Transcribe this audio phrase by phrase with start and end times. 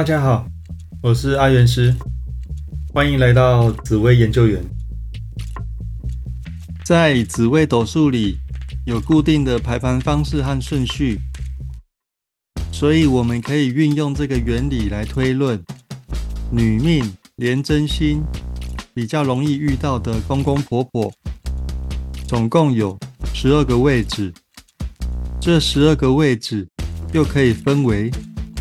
[0.00, 0.46] 大家好，
[1.02, 1.94] 我是阿元师，
[2.94, 4.64] 欢迎来到紫薇研究员。
[6.86, 8.38] 在紫微斗数里
[8.86, 11.20] 有固定的排盘方式和顺序，
[12.72, 15.62] 所以我们可以运用这个原理来推论
[16.50, 17.04] 女命
[17.36, 18.22] 连真心
[18.94, 21.12] 比较容易遇到的公公婆婆，
[22.26, 22.98] 总共有
[23.34, 24.32] 十二个位置。
[25.38, 26.66] 这十二个位置
[27.12, 28.10] 又可以分为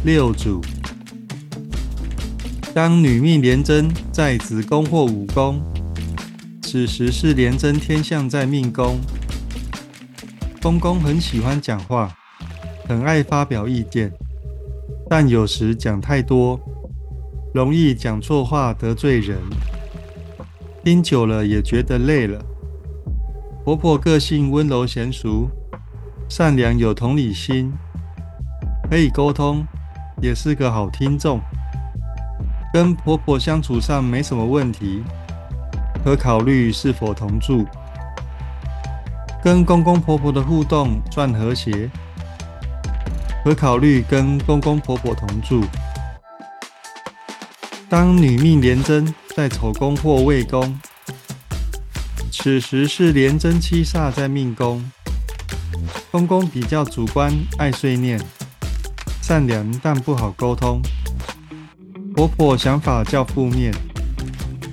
[0.04, 0.60] 六组。
[2.73, 5.60] 当女命连贞在子宫或午宫，
[6.62, 9.00] 此时是连贞天象在命宫。
[10.62, 12.16] 公公很喜欢讲话，
[12.88, 14.12] 很爱发表意见，
[15.10, 16.60] 但有时讲太多，
[17.54, 19.38] 容易讲错话得罪人，
[20.84, 22.40] 听久了也觉得累了。
[23.65, 25.49] 婆婆个性温柔娴熟。
[26.30, 27.74] 善良有同理心，
[28.88, 29.65] 可以沟通，
[30.21, 31.41] 也是个好听众。
[32.71, 35.03] 跟婆婆相处上没什么问题，
[36.03, 37.65] 可考虑是否同住。
[39.43, 41.90] 跟公公婆婆的互动算和谐，
[43.43, 45.63] 可考虑跟公公婆婆同住。
[47.90, 50.79] 当女命连贞在丑宫或未宫，
[52.31, 54.91] 此时是连贞七煞在命宫。
[56.12, 58.20] 公公比较主观，爱碎念，
[59.21, 60.81] 善良但不好沟通。
[62.20, 63.73] 婆婆想法较负面，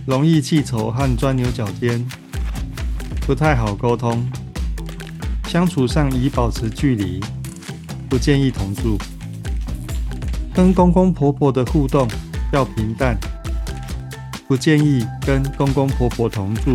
[0.05, 2.05] 容易记仇和钻牛角尖，
[3.25, 4.29] 不太好沟通。
[5.47, 7.23] 相处上宜保持距离，
[8.09, 8.99] 不建议同住。
[10.53, 12.09] 跟公公婆婆的互动
[12.53, 13.17] 要平淡，
[14.49, 16.75] 不建议跟公公婆婆同住。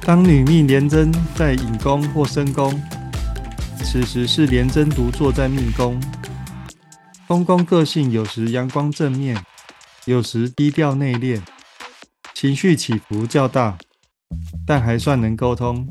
[0.00, 2.74] 当女命廉贞在引宫或申宫，
[3.84, 5.96] 此时是廉贞独坐在命宫。
[7.26, 9.36] 公公个性有时阳光正面，
[10.04, 11.40] 有时低调内敛，
[12.34, 13.76] 情绪起伏较大，
[14.64, 15.88] 但还算能沟通。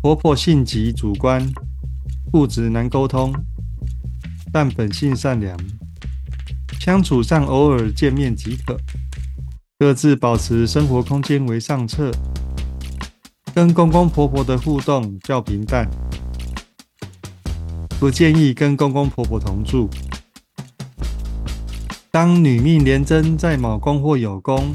[0.00, 1.46] 婆婆性急主观，
[2.32, 3.34] 固执难沟通，
[4.50, 5.54] 但本性善良，
[6.80, 8.78] 相处上偶尔见面即可，
[9.78, 12.10] 各自保持生活空间为上策。
[13.54, 15.86] 跟公公婆婆的互动较平淡，
[17.98, 19.90] 不建议跟公公婆婆同住。
[22.12, 24.72] 当女命廉贞在卯宫或酉宫，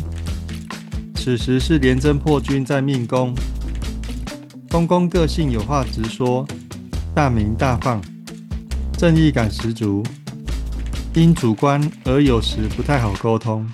[1.16, 3.34] 此时是廉贞破军在命宫。
[4.69, 6.45] 公公个性有话直说，
[7.16, 8.01] 大明大放，
[8.97, 10.03] 正义感十足，
[11.13, 13.66] 因主观而有时不太好沟通。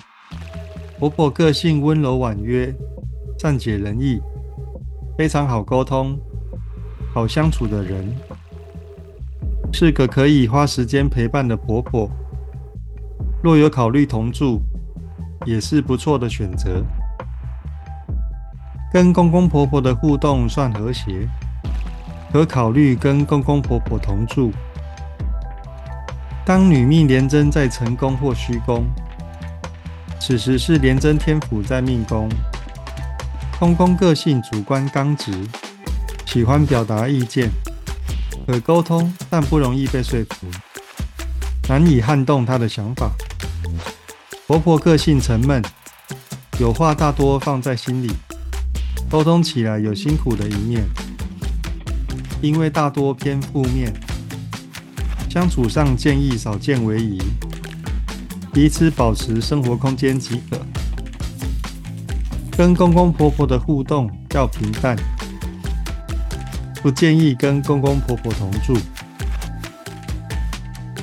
[1.00, 2.72] 婆婆个性温柔婉约，
[3.36, 4.20] 善解人意。
[5.18, 6.16] 非常好沟通、
[7.12, 8.14] 好相处的人，
[9.72, 12.10] 是个可以花时间陪伴的婆婆。
[13.42, 14.60] 若有考虑同住，
[15.46, 16.84] 也是不错的选择。
[18.92, 21.28] 跟公公婆婆的互动算和谐，
[22.32, 24.52] 可考虑跟公公婆婆同住。
[26.44, 28.84] 当女命廉贞在成宫或虚宫，
[30.18, 32.28] 此时是廉贞天府在命宫。
[33.58, 35.32] 公公个性主观刚直，
[36.26, 37.48] 喜欢表达意见，
[38.46, 40.46] 可沟通，但不容易被说服，
[41.68, 43.10] 难以撼动他的想法。
[44.46, 45.62] 婆婆个性沉闷，
[46.58, 48.10] 有话大多放在心里，
[49.08, 50.84] 沟通起来有辛苦的一面，
[52.42, 53.92] 因为大多偏负面，
[55.28, 57.20] 相处上建议少见为宜，
[58.52, 60.58] 彼此保持生活空间即可。
[62.56, 64.96] 跟公公婆婆的互动较平淡，
[66.82, 68.74] 不建议跟公公婆婆同住。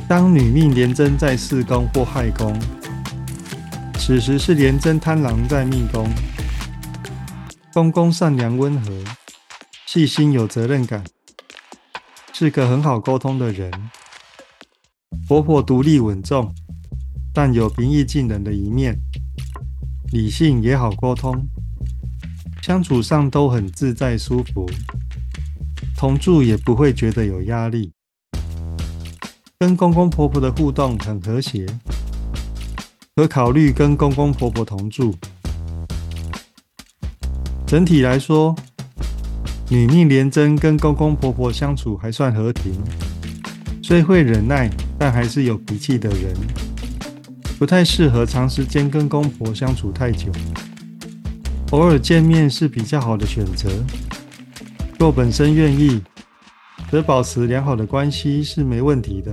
[0.07, 2.57] 当女命廉贞在四宫或亥宫，
[3.99, 6.09] 此时是廉贞贪狼在命宫。
[7.73, 8.91] 公公善良温和，
[9.85, 11.03] 细心有责任感，
[12.33, 13.71] 是个很好沟通的人。
[15.27, 16.55] 婆婆独立稳重，
[17.33, 18.99] 但有平易近人的一面。
[20.11, 21.45] 理性也好沟通，
[22.61, 24.65] 相处上都很自在舒服，
[25.97, 27.91] 同住也不会觉得有压力，
[29.57, 31.65] 跟公公婆婆的互动很和谐，
[33.15, 35.15] 可考虑跟公公婆婆同住。
[37.65, 38.55] 整体来说，
[39.69, 42.73] 女命廉贞跟公公婆婆相处还算和平，
[43.81, 46.35] 虽会忍耐，但还是有脾气的人。
[47.57, 50.31] 不太适合长时间跟公婆相处太久，
[51.71, 53.67] 偶尔见面是比较好的选择。
[54.99, 56.01] 若本身愿意，
[56.89, 59.31] 则保持良好的关系是没问题的。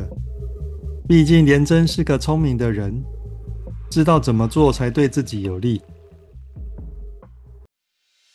[1.08, 3.02] 毕竟莲真是个聪明的人，
[3.90, 5.80] 知道怎么做才对自己有利。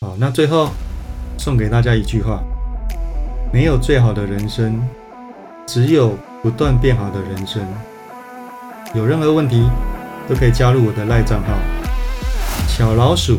[0.02, 0.70] 好，那最后
[1.38, 2.44] 送给大家一句话：
[3.54, 4.81] 没有最好的人生，
[5.68, 7.62] 只有不断变好的人生。
[8.96, 9.70] 有任何问题
[10.28, 11.54] 都可以加入我的赖账号
[12.68, 13.38] 小老鼠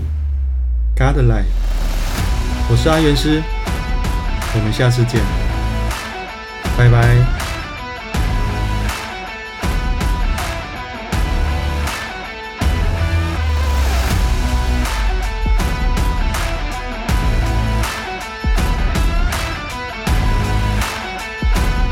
[0.95, 1.45] God Life，
[2.71, 3.43] 我是阿元师，
[4.53, 5.21] 我们下次见，
[6.77, 7.40] 拜拜。